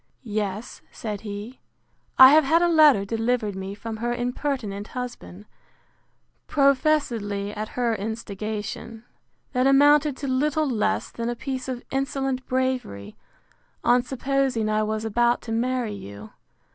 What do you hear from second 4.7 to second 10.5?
husband, professedly at her instigation, that amounted to